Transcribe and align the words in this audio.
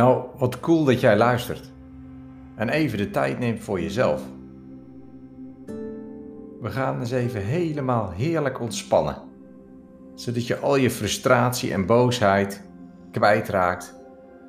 Nou, 0.00 0.24
wat 0.38 0.60
cool 0.60 0.84
dat 0.84 1.00
jij 1.00 1.16
luistert. 1.16 1.72
En 2.54 2.68
even 2.68 2.98
de 2.98 3.10
tijd 3.10 3.38
neemt 3.38 3.60
voor 3.60 3.80
jezelf. 3.80 4.22
We 6.60 6.70
gaan 6.70 7.00
eens 7.00 7.10
even 7.10 7.40
helemaal 7.40 8.10
heerlijk 8.10 8.60
ontspannen. 8.60 9.16
Zodat 10.14 10.46
je 10.46 10.58
al 10.58 10.76
je 10.76 10.90
frustratie 10.90 11.72
en 11.72 11.86
boosheid 11.86 12.62
kwijtraakt 13.10 13.94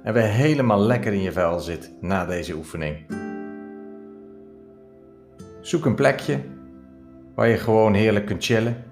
en 0.04 0.14
weer 0.14 0.24
helemaal 0.24 0.80
lekker 0.80 1.14
in 1.14 1.22
je 1.22 1.32
vel 1.32 1.60
zit 1.60 1.94
na 2.02 2.26
deze 2.26 2.56
oefening. 2.56 3.06
Zoek 5.62 5.86
een 5.86 5.96
plekje 5.96 6.40
waar 7.36 7.48
je 7.48 7.58
gewoon 7.58 7.94
heerlijk 7.94 8.26
kunt 8.26 8.44
chillen. 8.44 8.84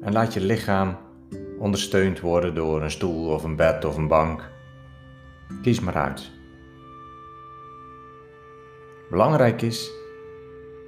En 0.00 0.12
laat 0.12 0.34
je 0.34 0.40
lichaam 0.40 0.96
ondersteund 1.62 2.20
worden 2.20 2.54
door 2.54 2.82
een 2.82 2.90
stoel 2.90 3.28
of 3.28 3.44
een 3.44 3.56
bed 3.56 3.84
of 3.84 3.96
een 3.96 4.08
bank. 4.08 4.50
Kies 5.62 5.80
maar 5.80 5.94
uit. 5.94 6.30
Belangrijk 9.10 9.62
is 9.62 9.90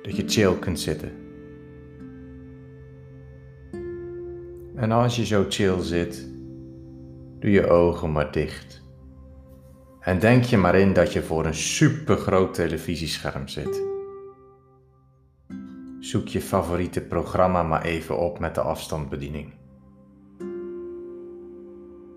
dat 0.03 0.17
je 0.17 0.25
chill 0.27 0.59
kunt 0.59 0.81
zitten. 0.81 1.13
En 4.75 4.93
als 4.93 5.17
je 5.17 5.27
zo 5.27 5.45
chill 5.49 5.81
zit, 5.81 6.29
doe 7.39 7.51
je 7.51 7.69
ogen 7.69 8.13
maar 8.13 8.33
dicht. 8.33 8.83
En 10.01 10.19
denk 10.19 10.45
je 10.45 10.57
maar 10.57 10.75
in 10.75 10.93
dat 10.93 11.13
je 11.13 11.23
voor 11.23 11.47
een 11.47 11.55
supergroot 11.55 12.55
televisiescherm 12.55 13.49
zit. 13.49 13.83
Zoek 16.01 16.29
je 16.29 16.41
favoriete 16.41 17.01
programma 17.01 17.63
maar 17.63 17.83
even 17.83 18.19
op 18.19 18.39
met 18.39 18.55
de 18.55 18.61
afstandsbediening. 18.61 19.63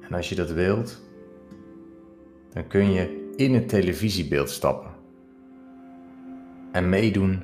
En 0.08 0.13
als 0.13 0.30
je 0.30 0.36
dat 0.36 0.52
wilt, 0.52 1.02
dan 2.53 2.67
kun 2.67 2.91
je 2.91 3.33
in 3.36 3.53
het 3.53 3.69
televisiebeeld 3.69 4.50
stappen 4.50 4.91
en 6.72 6.89
meedoen 6.89 7.44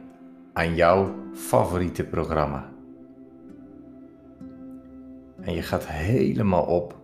aan 0.54 0.76
jouw 0.76 1.16
favoriete 1.34 2.04
programma. 2.04 2.72
En 5.42 5.54
je 5.54 5.62
gaat 5.62 5.88
helemaal 5.88 6.64
op 6.64 6.96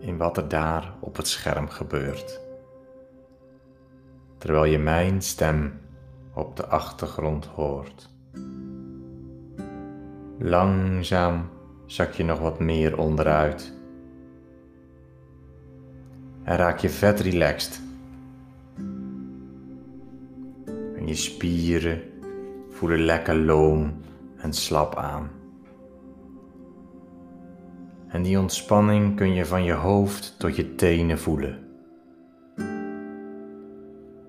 in 0.00 0.16
wat 0.16 0.36
er 0.36 0.48
daar 0.48 0.94
op 1.00 1.16
het 1.16 1.28
scherm 1.28 1.68
gebeurt. 1.68 2.40
Terwijl 4.38 4.64
je 4.64 4.78
mijn 4.78 5.22
stem 5.22 5.80
op 6.34 6.56
de 6.56 6.66
achtergrond 6.66 7.46
hoort. 7.46 8.08
Langzaam 10.38 11.48
zak 11.86 12.12
je 12.12 12.24
nog 12.24 12.38
wat 12.38 12.58
meer 12.58 12.98
onderuit. 12.98 13.75
En 16.46 16.56
raak 16.56 16.78
je 16.78 16.88
vet 16.88 17.20
relaxed. 17.20 17.80
En 20.96 21.06
je 21.06 21.14
spieren 21.14 22.02
voelen 22.70 23.00
lekker 23.00 23.36
loom 23.36 23.92
en 24.36 24.52
slap 24.52 24.94
aan. 24.94 25.30
En 28.08 28.22
die 28.22 28.38
ontspanning 28.38 29.16
kun 29.16 29.34
je 29.34 29.46
van 29.46 29.64
je 29.64 29.72
hoofd 29.72 30.34
tot 30.38 30.56
je 30.56 30.74
tenen 30.74 31.18
voelen. 31.18 31.58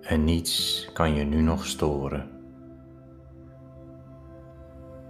En 0.01 0.23
niets 0.23 0.89
kan 0.93 1.13
je 1.13 1.23
nu 1.23 1.41
nog 1.41 1.65
storen. 1.65 2.29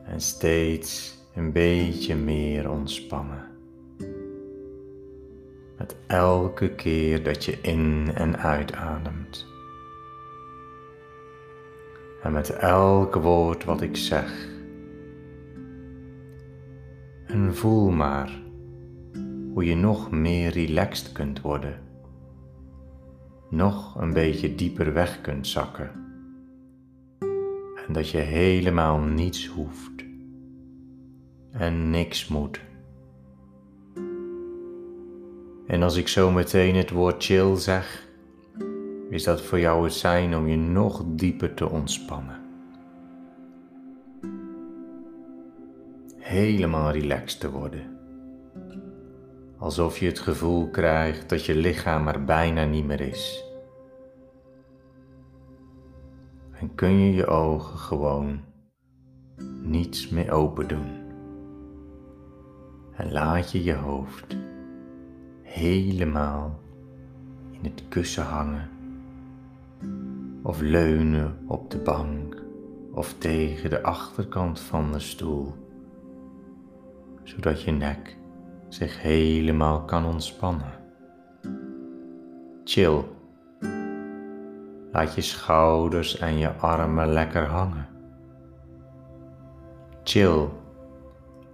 En 0.03 0.21
steeds 0.21 1.17
een 1.36 1.52
beetje 1.52 2.16
meer 2.16 2.69
ontspannen. 2.69 3.56
Met 5.87 5.98
elke 6.08 6.70
keer 6.75 7.23
dat 7.23 7.45
je 7.45 7.58
in 7.61 8.11
en 8.14 8.37
uitademt. 8.37 9.45
En 12.23 12.31
met 12.31 12.49
elk 12.49 13.15
woord 13.15 13.64
wat 13.64 13.81
ik 13.81 13.98
zeg. 13.98 14.48
En 17.25 17.55
voel 17.55 17.89
maar 17.89 18.42
hoe 19.53 19.65
je 19.65 19.75
nog 19.75 20.11
meer 20.11 20.52
relaxed 20.52 21.11
kunt 21.11 21.42
worden. 21.42 21.80
Nog 23.49 24.02
een 24.02 24.14
beetje 24.14 24.55
dieper 24.55 24.93
weg 24.93 25.21
kunt 25.21 25.48
zakken. 25.48 25.92
En 27.87 27.93
dat 27.93 28.09
je 28.09 28.17
helemaal 28.17 28.99
niets 28.99 29.48
hoeft. 29.48 30.05
En 31.52 31.89
niks 31.89 32.27
moet. 32.27 32.67
En 35.67 35.83
als 35.83 35.95
ik 35.95 36.08
zo 36.08 36.32
meteen 36.32 36.76
het 36.76 36.89
woord 36.89 37.23
chill 37.23 37.55
zeg, 37.55 38.08
is 39.10 39.23
dat 39.23 39.42
voor 39.42 39.60
jou 39.60 39.83
het 39.83 39.94
zijn 39.94 40.36
om 40.36 40.48
je 40.48 40.58
nog 40.58 41.04
dieper 41.08 41.54
te 41.54 41.70
ontspannen. 41.70 42.42
Helemaal 46.17 46.92
relaxed 46.92 47.39
te 47.39 47.52
worden 47.52 47.98
alsof 49.58 49.98
je 49.98 50.05
het 50.05 50.20
gevoel 50.20 50.70
krijgt 50.70 51.30
dat 51.30 51.45
je 51.45 51.55
lichaam 51.55 52.08
er 52.08 52.23
bijna 52.23 52.66
niet 52.66 52.86
meer 52.86 53.02
is. 53.02 53.45
En 56.52 56.76
kun 56.76 56.99
je 56.99 57.14
je 57.14 57.26
ogen 57.26 57.78
gewoon 57.78 58.39
niets 59.61 60.10
meer 60.10 60.32
open 60.32 60.67
doen. 60.67 61.05
En 62.95 63.11
laat 63.11 63.52
je 63.52 63.64
je 63.64 63.73
hoofd 63.73 64.38
helemaal 65.57 66.59
in 67.51 67.59
het 67.63 67.83
kussen 67.89 68.23
hangen 68.23 68.69
of 70.43 70.61
leunen 70.61 71.37
op 71.47 71.71
de 71.71 71.77
bank 71.77 72.43
of 72.91 73.13
tegen 73.17 73.69
de 73.69 73.83
achterkant 73.83 74.59
van 74.59 74.91
de 74.91 74.99
stoel, 74.99 75.53
zodat 77.23 77.61
je 77.61 77.71
nek 77.71 78.17
zich 78.67 79.01
helemaal 79.01 79.81
kan 79.81 80.05
ontspannen. 80.05 80.71
Chill. 82.63 83.03
Laat 84.91 85.15
je 85.15 85.21
schouders 85.21 86.17
en 86.17 86.37
je 86.37 86.51
armen 86.51 87.07
lekker 87.07 87.45
hangen. 87.45 87.87
Chill. 90.03 90.47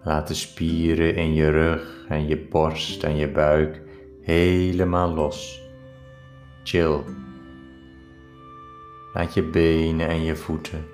Laat 0.03 0.27
de 0.27 0.33
spieren 0.33 1.15
in 1.15 1.33
je 1.33 1.49
rug 1.49 2.05
en 2.09 2.27
je 2.27 2.37
borst 2.37 3.03
en 3.03 3.15
je 3.15 3.31
buik 3.31 3.81
helemaal 4.23 5.13
los. 5.13 5.61
Chill. 6.63 6.99
Laat 9.13 9.33
je 9.33 9.43
benen 9.43 10.07
en 10.07 10.23
je 10.23 10.35
voeten 10.35 10.85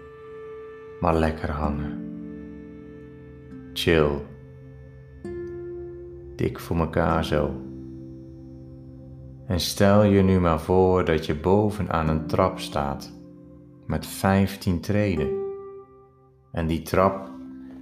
maar 0.99 1.15
lekker 1.15 1.51
hangen. 1.51 2.07
Chill 3.73 4.09
dik 6.35 6.59
voor 6.59 6.77
elkaar 6.77 7.25
zo. 7.25 7.51
En 9.45 9.59
stel 9.59 10.03
je 10.03 10.21
nu 10.21 10.39
maar 10.39 10.61
voor 10.61 11.05
dat 11.05 11.25
je 11.25 11.35
bovenaan 11.35 12.09
een 12.09 12.27
trap 12.27 12.59
staat 12.59 13.13
met 13.85 14.05
15 14.05 14.81
treden. 14.81 15.29
En 16.51 16.67
die 16.67 16.81
trap 16.81 17.31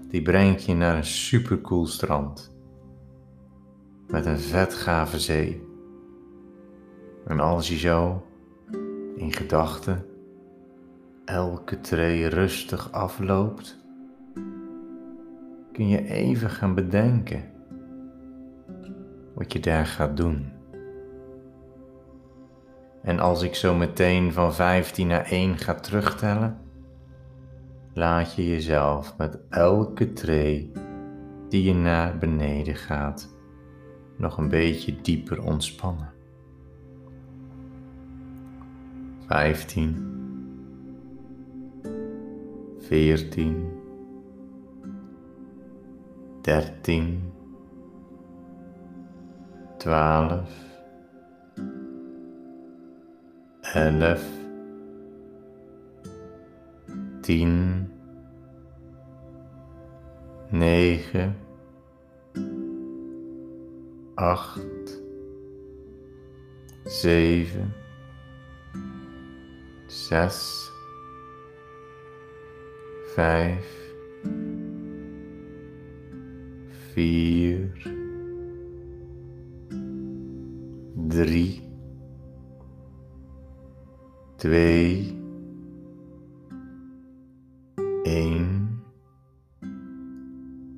die 0.10 0.22
brengt 0.22 0.66
je 0.66 0.74
naar 0.74 0.96
een 0.96 1.06
supercool 1.06 1.86
strand 1.86 2.57
met 4.08 4.26
een 4.26 4.40
vet 4.40 4.74
gave 4.74 5.20
zee. 5.20 5.66
En 7.26 7.40
als 7.40 7.70
je 7.70 7.78
zo 7.78 8.26
in 9.16 9.34
gedachten 9.34 10.06
elke 11.26 11.82
tree 11.82 12.28
rustig 12.28 12.92
afloopt, 12.92 13.78
kun 15.72 15.88
je 15.88 16.08
even 16.08 16.50
gaan 16.50 16.74
bedenken 16.74 17.44
wat 19.34 19.54
je 19.54 19.60
daar 19.60 19.86
gaat 19.86 20.18
doen. 20.18 20.52
En 23.02 23.20
als 23.20 23.42
ik 23.42 23.56
zo 23.56 23.76
meteen 23.76 24.34
van 24.34 24.54
15 24.54 25.08
naar 25.08 25.26
1 25.26 25.58
ga 25.58 25.74
terugtellen, 25.74 26.58
laat 27.94 28.36
je 28.36 28.48
jezelf 28.48 29.18
met 29.18 29.40
elke 29.50 30.14
tree 30.14 30.72
die 31.50 31.64
je 31.64 31.74
naar 31.74 32.18
beneden 32.18 32.76
gaat 32.76 33.37
nog 34.18 34.38
een 34.38 34.50
beetje 34.50 35.02
dieper 35.02 35.44
ontspannen. 35.44 36.10
15 39.28 40.16
14 42.80 43.78
13 46.42 47.34
twaalf, 49.78 50.50
elf, 53.62 54.24
tien, 57.22 57.88
negen, 60.50 61.36
acht, 64.18 65.02
zeven, 66.84 67.74
zes, 69.86 70.72
vijf, 73.14 73.94
vier, 76.92 77.72
drie, 81.08 81.62
twee, 84.36 85.22
één, 88.04 88.84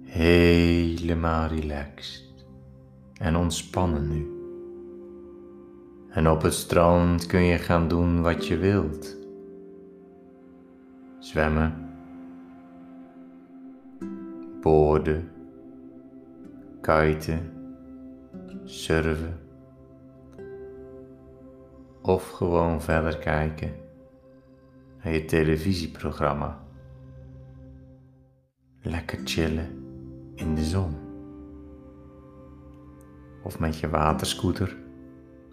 helemaal 0.03 1.47
relaxed 1.47 2.28
en 3.19 3.35
ontspannen 3.35 4.07
nu. 4.07 4.37
En 6.09 6.29
op 6.29 6.41
het 6.41 6.53
strand 6.53 7.25
kun 7.25 7.43
je 7.43 7.57
gaan 7.57 7.87
doen 7.87 8.21
wat 8.21 8.47
je 8.47 8.57
wilt. 8.57 9.17
Zwemmen, 11.19 11.89
boorden, 14.61 15.29
kiten, 16.81 17.51
surfen 18.63 19.39
of 22.01 22.29
gewoon 22.29 22.81
verder 22.81 23.17
kijken 23.17 23.71
naar 25.03 25.13
je 25.13 25.25
televisieprogramma. 25.25 26.63
Lekker 28.81 29.19
chillen 29.23 29.67
in 30.35 30.55
de 30.55 30.63
zon. 30.63 31.08
Of 33.49 33.59
met 33.59 33.79
je 33.79 33.89
waterscooter 33.89 34.77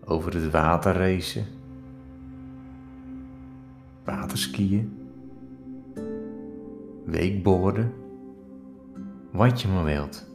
over 0.05 0.35
het 0.35 0.51
water 0.51 0.95
racen. 0.95 1.45
Waterskiën. 4.05 4.99
Weekborden. 7.05 7.93
Wat 9.33 9.63
je 9.63 9.69
maar 9.69 9.85
wilt. 9.85 10.27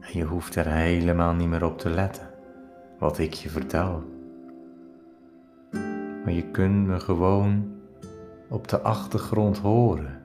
En 0.00 0.18
je 0.18 0.24
hoeft 0.24 0.56
er 0.56 0.66
helemaal 0.66 1.34
niet 1.34 1.48
meer 1.48 1.64
op 1.64 1.78
te 1.78 1.90
letten 1.90 2.30
wat 2.98 3.18
ik 3.18 3.32
je 3.32 3.48
vertel. 3.48 4.02
Maar 6.24 6.32
je 6.32 6.50
kunt 6.50 6.86
me 6.86 7.00
gewoon 7.00 7.72
op 8.48 8.68
de 8.68 8.80
achtergrond 8.80 9.58
horen. 9.58 10.22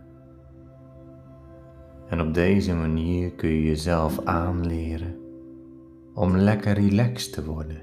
En 2.09 2.21
op 2.21 2.33
deze 2.33 2.75
manier 2.75 3.31
kun 3.31 3.49
je 3.49 3.63
jezelf 3.63 4.25
aanleren 4.25 5.25
om 6.17 6.37
lekker 6.37 6.73
relaxed 6.73 7.33
te 7.33 7.45
worden. 7.45 7.81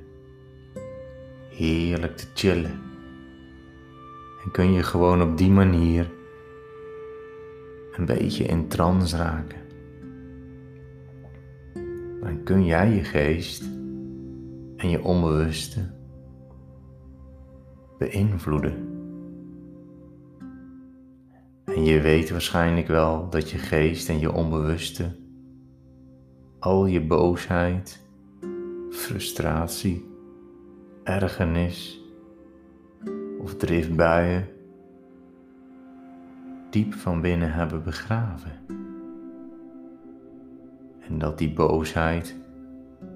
Heerlijk 1.51 2.17
te 2.17 2.27
chillen. 2.35 2.81
En 4.45 4.51
kun 4.53 4.73
je 4.73 4.83
gewoon 4.83 5.23
op 5.23 5.39
die 5.39 5.51
manier 5.51 6.11
een 7.93 8.05
beetje 8.05 8.45
in 8.45 8.69
trance 8.69 9.17
raken. 9.17 9.59
Dan 12.21 12.43
kun 12.45 12.65
jij 12.65 12.95
je 12.95 13.05
geest 13.05 13.63
en 14.77 14.89
je 14.89 15.03
onbewuste 15.03 15.81
beïnvloeden. 17.99 18.93
En 21.65 21.85
je 21.85 22.01
weet 22.01 22.31
waarschijnlijk 22.31 22.87
wel 22.87 23.31
dat 23.31 23.51
je 23.51 23.59
geest 23.59 24.09
en 24.09 24.19
je 24.19 24.33
onbewuste 24.33 25.23
al 26.59 26.87
je 26.87 27.07
boosheid, 27.07 28.04
frustratie, 29.05 30.09
ergernis 31.03 32.01
of 33.39 33.55
driftbuien 33.57 34.49
diep 36.71 36.95
van 36.95 37.21
binnen 37.21 37.53
hebben 37.53 37.83
begraven. 37.83 38.53
En 41.01 41.19
dat 41.19 41.39
die 41.39 41.53
boosheid 41.53 42.37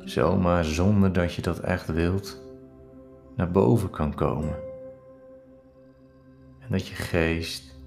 zomaar 0.05 0.65
zonder 0.65 1.13
dat 1.13 1.35
je 1.35 1.43
dat 1.43 1.59
echt 1.59 1.93
wilt 1.93 2.43
naar 3.37 3.51
boven 3.51 3.91
kan 3.91 4.15
komen. 4.15 4.57
En 6.59 6.69
dat 6.69 6.87
je 6.87 6.95
geest 6.95 7.81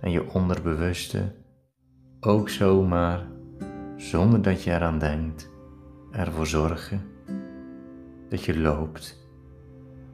en 0.00 0.10
je 0.10 0.32
onderbewuste 0.32 1.32
ook 2.20 2.48
zomaar, 2.48 3.26
zonder 3.96 4.42
dat 4.42 4.62
je 4.62 4.70
eraan 4.70 4.98
denkt, 4.98 5.50
ervoor 6.10 6.46
zorgen 6.46 7.14
dat 8.28 8.44
je 8.44 8.58
loopt 8.58 9.28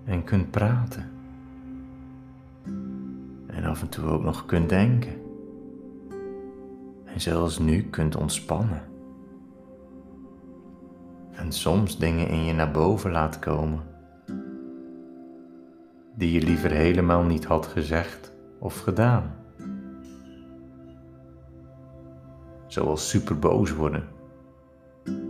en 0.05 0.25
kunt 0.25 0.51
praten. 0.51 1.11
En 3.47 3.65
af 3.65 3.83
en 3.83 3.89
toe 3.89 4.05
ook 4.05 4.23
nog 4.23 4.47
kunt 4.47 4.69
denken. 4.69 5.21
En 7.05 7.21
zelfs 7.21 7.59
nu 7.59 7.83
kunt 7.83 8.17
ontspannen. 8.17 8.83
En 11.31 11.53
soms 11.53 11.99
dingen 11.99 12.29
in 12.29 12.45
je 12.45 12.53
naar 12.53 12.71
boven 12.71 13.11
laat 13.11 13.39
komen. 13.39 13.83
Die 16.15 16.33
je 16.33 16.43
liever 16.43 16.71
helemaal 16.71 17.23
niet 17.23 17.45
had 17.45 17.67
gezegd 17.67 18.33
of 18.59 18.81
gedaan. 18.81 19.41
zoals 22.73 23.09
super 23.09 23.39
boos 23.39 23.73
worden 23.73 24.09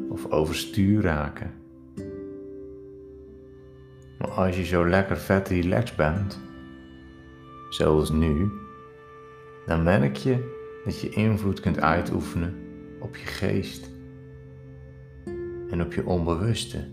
of 0.09 0.31
overstuur 0.31 1.03
raken. 1.03 1.51
Als 4.35 4.57
je 4.57 4.65
zo 4.65 4.89
lekker 4.89 5.17
vet 5.17 5.49
relaxed 5.49 5.97
bent, 5.97 6.41
zoals 7.71 8.11
nu, 8.11 8.51
dan 9.67 9.83
merk 9.83 10.17
je 10.17 10.61
dat 10.85 11.01
je 11.01 11.09
invloed 11.09 11.61
kunt 11.61 11.81
uitoefenen 11.81 12.55
op 13.01 13.17
je 13.17 13.27
geest 13.27 13.91
en 15.71 15.83
op 15.83 15.93
je 15.93 16.07
onbewuste. 16.07 16.89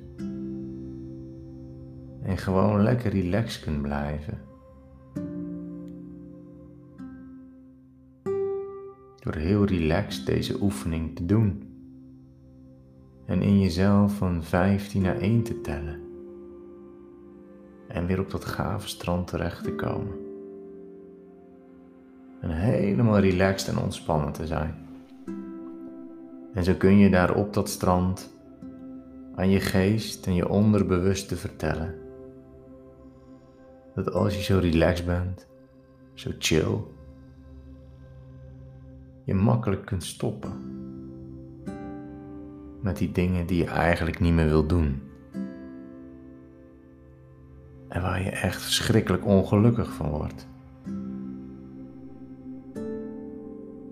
En 2.24 2.38
gewoon 2.38 2.83
lekker 2.83 3.12
relaxed 3.12 3.63
kunt 3.63 3.81
blijven. 3.81 4.47
door 9.19 9.35
heel 9.35 9.66
relaxed 9.66 10.25
deze 10.25 10.61
oefening 10.61 11.16
te 11.16 11.25
doen. 11.25 11.64
En 13.25 13.42
in 13.42 13.59
jezelf 13.59 14.18
van 14.18 14.44
15 14.44 15.02
naar 15.02 15.18
1 15.18 15.44
te 15.44 15.61
tellen. 15.61 16.08
En 17.90 18.06
weer 18.06 18.19
op 18.19 18.31
dat 18.31 18.46
gave 18.46 18.88
strand 18.88 19.28
terecht 19.28 19.64
te 19.64 19.76
komen. 19.76 20.14
En 22.42 22.50
helemaal 22.50 23.19
relaxed 23.19 23.76
en 23.76 23.81
ontspannen 23.81 24.31
te 24.31 24.48
zijn. 24.48 24.88
En 26.54 26.64
zo 26.64 26.74
kun 26.74 26.98
je 26.98 27.10
daar 27.10 27.36
op 27.36 27.54
dat 27.54 27.69
strand 27.69 28.34
aan 29.36 29.50
je 29.50 29.60
geest 29.60 30.28
en 30.28 30.36
je 30.36 30.50
onderbewuste 30.50 31.36
vertellen. 31.36 31.96
Dat 33.96 34.14
als 34.14 34.36
je 34.36 34.42
zo 34.42 34.60
relaxed 34.60 35.06
bent, 35.06 35.48
zo 36.14 36.31
chill, 36.38 36.78
je 39.24 39.34
makkelijk 39.34 39.86
kunt 39.86 40.04
stoppen. 40.04 40.54
Met 42.81 42.98
die 42.98 43.12
dingen 43.12 43.46
die 43.46 43.58
je 43.58 43.69
eigenlijk 43.69 44.19
niet 44.19 44.34
meer 44.34 44.48
wil 44.48 44.66
doen. 44.66 45.08
En 47.90 48.02
waar 48.02 48.24
je 48.24 48.30
echt 48.30 48.62
verschrikkelijk 48.62 49.26
ongelukkig 49.26 49.94
van 49.94 50.10
wordt. 50.10 50.48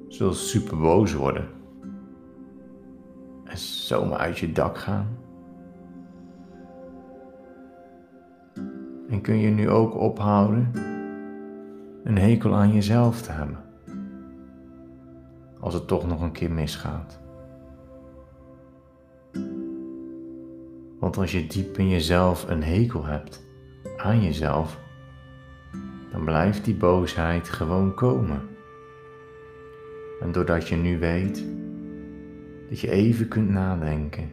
Zoals 0.07 0.49
super 0.49 0.77
boos 0.77 1.13
worden. 1.13 1.47
En 3.43 3.57
zomaar 3.57 4.17
uit 4.17 4.39
je 4.39 4.51
dak 4.51 4.77
gaan. 4.77 5.07
En 9.09 9.21
kun 9.21 9.37
je 9.37 9.49
nu 9.49 9.69
ook 9.69 9.95
ophouden 9.95 10.71
een 12.03 12.17
hekel 12.17 12.55
aan 12.55 12.73
jezelf 12.73 13.21
te 13.21 13.31
hebben 13.31 13.57
als 15.59 15.73
het 15.73 15.87
toch 15.87 16.07
nog 16.07 16.21
een 16.21 16.31
keer 16.31 16.51
misgaat. 16.51 17.19
Want 20.99 21.17
als 21.17 21.31
je 21.31 21.47
diep 21.47 21.77
in 21.77 21.89
jezelf 21.89 22.49
een 22.49 22.63
hekel 22.63 23.05
hebt 23.05 23.46
aan 23.97 24.23
jezelf, 24.23 24.79
dan 26.11 26.23
blijft 26.25 26.65
die 26.65 26.75
boosheid 26.75 27.49
gewoon 27.49 27.93
komen. 27.93 28.41
En 30.19 30.31
doordat 30.31 30.67
je 30.67 30.75
nu 30.75 30.99
weet 30.99 31.45
dat 32.69 32.79
je 32.79 32.91
even 32.91 33.27
kunt 33.27 33.49
nadenken 33.49 34.29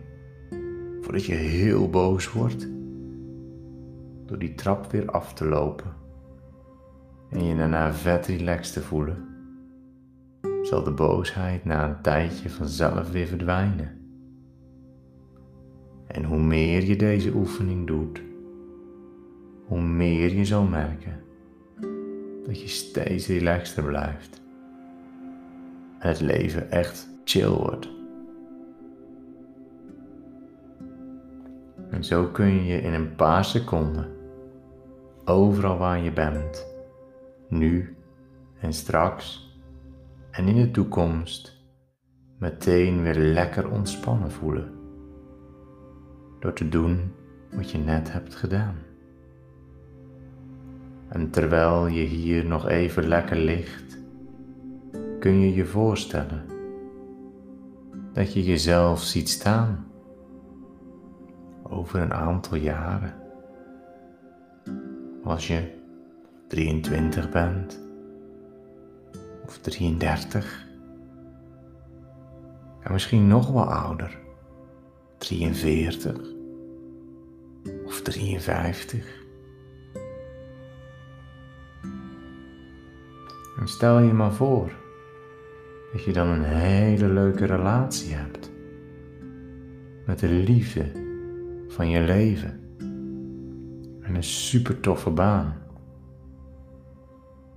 voordat 1.01 1.25
je 1.25 1.35
heel 1.35 1.91
boos 1.91 2.33
wordt, 2.33 2.69
door 4.27 4.39
die 4.39 4.55
trap 4.55 4.91
weer 4.91 5.11
af 5.11 5.35
te 5.35 5.45
lopen 5.45 5.93
en 7.31 7.45
je 7.45 7.57
daarna 7.57 7.93
vet 7.93 8.27
relaxed 8.27 8.73
te 8.73 8.81
voelen 8.81 9.33
zal 10.67 10.83
de 10.83 10.91
boosheid 10.91 11.65
na 11.65 11.89
een 11.89 12.03
tijdje 12.03 12.51
vanzelf 12.51 13.11
weer 13.11 13.27
verdwijnen. 13.27 13.91
En 16.07 16.25
hoe 16.25 16.41
meer 16.41 16.85
je 16.85 16.97
deze 16.97 17.35
oefening 17.35 17.87
doet, 17.87 18.23
hoe 19.75 19.83
meer 19.83 20.35
je 20.35 20.45
zal 20.45 20.65
merken 20.65 21.23
dat 22.47 22.61
je 22.61 22.69
steeds 22.69 23.27
relaxter 23.27 23.85
blijft. 23.85 24.43
En 25.99 26.09
het 26.09 26.21
leven 26.21 26.71
echt 26.71 27.09
chill 27.25 27.49
wordt. 27.49 27.89
En 31.91 32.05
zo 32.05 32.27
kun 32.27 32.55
je 32.55 32.65
je 32.65 32.81
in 32.81 32.93
een 32.93 33.15
paar 33.15 33.45
seconden, 33.45 34.09
overal 35.25 35.79
waar 35.79 35.99
je 35.99 36.13
bent, 36.13 36.67
nu 37.49 37.97
en 38.61 38.73
straks 38.73 39.59
en 40.31 40.49
in 40.49 40.57
de 40.57 40.71
toekomst, 40.71 41.65
meteen 42.39 43.03
weer 43.03 43.19
lekker 43.19 43.71
ontspannen 43.71 44.31
voelen. 44.31 44.73
Door 46.41 46.53
te 46.53 46.69
doen 46.69 47.13
wat 47.51 47.71
je 47.71 47.79
net 47.79 48.13
hebt 48.13 48.35
gedaan. 48.35 48.93
En 51.15 51.31
terwijl 51.31 51.87
je 51.87 52.03
hier 52.03 52.45
nog 52.45 52.69
even 52.69 53.09
lekker 53.09 53.37
ligt, 53.37 53.99
kun 55.19 55.41
je 55.41 55.55
je 55.55 55.67
voorstellen 55.67 56.43
dat 58.13 58.33
je 58.33 58.43
jezelf 58.43 59.03
ziet 59.03 59.29
staan 59.29 59.87
over 61.63 62.01
een 62.01 62.13
aantal 62.13 62.57
jaren. 62.57 63.15
Als 65.25 65.47
je 65.47 65.79
23 66.49 67.31
bent 67.31 67.81
of 69.47 69.59
33 69.59 70.67
en 72.81 72.93
misschien 72.93 73.27
nog 73.27 73.51
wel 73.51 73.73
ouder, 73.73 74.19
43 75.19 76.17
of 77.87 78.03
53. 78.03 79.24
En 83.65 83.71
stel 83.71 83.99
je 83.99 84.13
maar 84.13 84.33
voor 84.33 84.73
dat 85.93 86.05
je 86.05 86.13
dan 86.13 86.29
een 86.29 86.45
hele 86.45 87.09
leuke 87.09 87.45
relatie 87.45 88.15
hebt 88.15 88.51
met 90.07 90.19
de 90.19 90.29
liefde 90.29 90.91
van 91.69 91.89
je 91.89 92.01
leven 92.01 92.61
en 94.01 94.15
een 94.15 94.23
super 94.23 94.81
toffe 94.81 95.11
baan. 95.11 95.55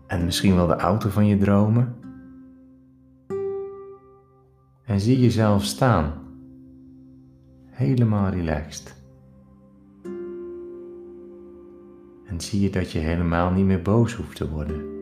En 0.06 0.26
misschien 0.26 0.56
wel 0.56 0.68
de 0.68 0.76
auto 0.76 1.10
van 1.10 1.28
je 1.28 1.38
dromen. 1.38 1.96
En 4.86 5.00
zie 5.00 5.20
jezelf 5.20 5.64
staan, 5.64 6.14
helemaal 7.66 8.30
relaxed. 8.30 8.96
En 12.26 12.42
zie 12.42 12.62
je 12.62 12.70
dat 12.70 12.92
je 12.92 13.00
helemaal 13.00 13.52
niet 13.52 13.66
meer 13.66 13.82
boos 13.82 14.14
hoeft 14.14 14.36
te 14.36 14.50
worden 14.50 14.97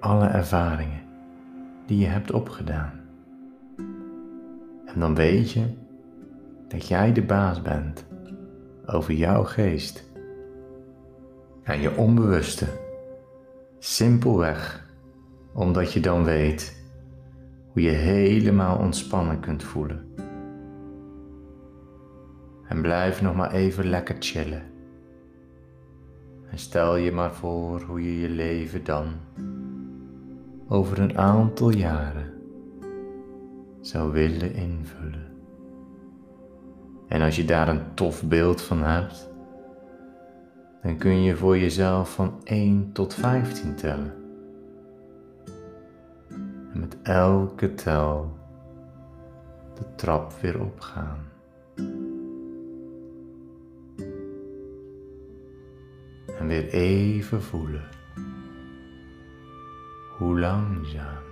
alle 0.00 0.26
ervaringen 0.26 1.02
die 1.86 1.98
je 1.98 2.06
hebt 2.06 2.32
opgedaan. 2.32 3.00
En 4.86 5.00
dan 5.00 5.14
weet 5.14 5.50
je 5.50 5.66
dat 6.68 6.88
jij 6.88 7.12
de 7.12 7.22
baas 7.22 7.62
bent 7.62 8.04
over 8.86 9.12
jouw 9.12 9.44
geest 9.44 10.04
en 11.62 11.80
je 11.80 11.96
onbewuste. 11.96 12.66
Simpelweg 13.78 14.82
omdat 15.52 15.92
je 15.92 16.00
dan 16.00 16.24
weet 16.24 16.82
hoe 17.72 17.82
je 17.82 17.90
helemaal 17.90 18.78
ontspannen 18.78 19.40
kunt 19.40 19.62
voelen. 19.62 20.12
En 22.68 22.82
blijf 22.82 23.22
nog 23.22 23.34
maar 23.34 23.52
even 23.52 23.88
lekker 23.88 24.16
chillen. 24.18 24.62
En 26.50 26.58
stel 26.58 26.96
je 26.96 27.12
maar 27.12 27.32
voor 27.32 27.82
hoe 27.82 28.02
je 28.02 28.20
je 28.20 28.28
leven 28.28 28.84
dan 28.84 29.04
over 30.68 30.98
een 30.98 31.18
aantal 31.18 31.70
jaren 31.70 32.32
zou 33.80 34.12
willen 34.12 34.54
invullen. 34.54 35.32
En 37.08 37.22
als 37.22 37.36
je 37.36 37.44
daar 37.44 37.68
een 37.68 37.94
tof 37.94 38.22
beeld 38.22 38.62
van 38.62 38.82
hebt, 38.82 39.30
dan 40.82 40.96
kun 40.96 41.22
je 41.22 41.36
voor 41.36 41.58
jezelf 41.58 42.14
van 42.14 42.40
1 42.44 42.92
tot 42.92 43.14
15 43.14 43.74
tellen. 43.74 44.14
En 46.72 46.80
met 46.80 46.96
elke 47.02 47.74
tel 47.74 48.38
de 49.74 49.94
trap 49.96 50.32
weer 50.40 50.60
opgaan. 50.60 51.18
En 56.38 56.46
weer 56.46 56.68
even 56.68 57.42
voelen 57.42 57.93
hoe 60.18 60.38
langzaam 60.38 61.22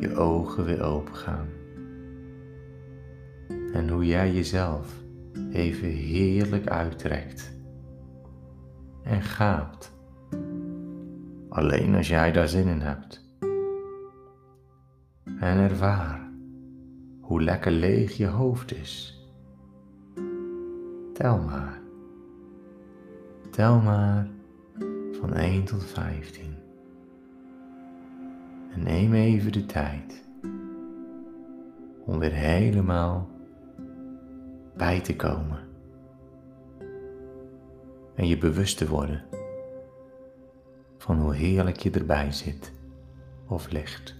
je 0.00 0.16
ogen 0.16 0.64
weer 0.64 0.82
open 0.82 1.14
gaan. 1.14 1.48
En 3.72 3.88
hoe 3.88 4.06
jij 4.06 4.32
jezelf 4.32 5.02
even 5.52 5.88
heerlijk 5.88 6.66
uittrekt 6.66 7.52
en 9.02 9.22
gaapt. 9.22 9.94
Alleen 11.48 11.94
als 11.94 12.08
jij 12.08 12.32
daar 12.32 12.48
zin 12.48 12.66
in 12.66 12.80
hebt. 12.80 13.24
En 15.24 15.58
ervaar 15.58 16.30
hoe 17.20 17.42
lekker 17.42 17.72
leeg 17.72 18.16
je 18.16 18.26
hoofd 18.26 18.74
is. 18.74 19.20
Tel 21.12 21.38
maar. 21.38 21.80
Tel 23.50 23.80
maar 23.80 24.28
van 25.12 25.34
1 25.34 25.64
tot 25.64 25.84
15. 25.84 26.54
En 28.72 28.82
neem 28.82 29.14
even 29.14 29.52
de 29.52 29.66
tijd 29.66 30.24
om 32.04 32.18
weer 32.18 32.32
helemaal 32.32 33.28
bij 34.76 35.00
te 35.00 35.16
komen. 35.16 35.58
En 38.14 38.26
je 38.26 38.38
bewust 38.38 38.78
te 38.78 38.88
worden 38.88 39.24
van 40.98 41.20
hoe 41.20 41.34
heerlijk 41.34 41.76
je 41.76 41.90
erbij 41.90 42.32
zit 42.32 42.72
of 43.46 43.70
ligt. 43.70 44.15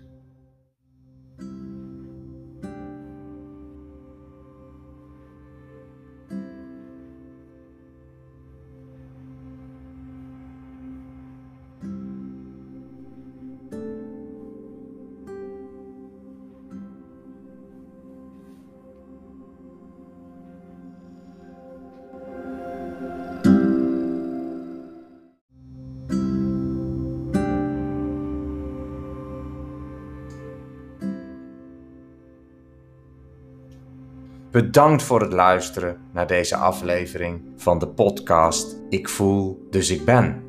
Bedankt 34.51 35.03
voor 35.03 35.21
het 35.21 35.33
luisteren 35.33 35.97
naar 36.13 36.27
deze 36.27 36.57
aflevering 36.57 37.43
van 37.57 37.79
de 37.79 37.89
podcast 37.89 38.81
Ik 38.89 39.09
voel, 39.09 39.67
dus 39.71 39.91
ik 39.91 40.05
ben. 40.05 40.43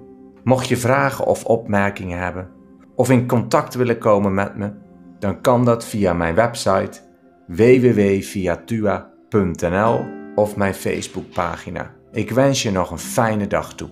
Mocht 0.44 0.68
je 0.68 0.77
vragen 0.77 1.25
of 1.25 1.46
opmerkingen 1.46 2.20
hebben 2.20 2.56
of 2.98 3.10
in 3.10 3.27
contact 3.27 3.75
willen 3.75 3.98
komen 3.98 4.34
met 4.34 4.56
me, 4.56 4.72
dan 5.20 5.42
kan 5.42 5.66
dat 5.66 5.86
via 5.86 6.13
mijn 6.13 6.36
website 6.36 7.00
www.viatua.nl 7.48 10.06
of 10.36 10.56
mijn 10.56 10.74
Facebookpagina. 10.74 11.92
Ik 12.12 12.32
wens 12.32 12.63
je 12.63 12.72
nog 12.72 12.92
een 12.92 13.00
fijne 13.00 13.48
dag 13.48 13.75
toe. 13.75 13.89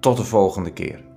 Tot 0.00 0.16
de 0.16 0.24
volgende 0.24 0.72
keer. 0.72 1.07